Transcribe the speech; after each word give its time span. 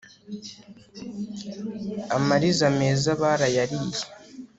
Amariza 2.17 2.67
meza 2.79 3.09
barayariye 3.21 4.01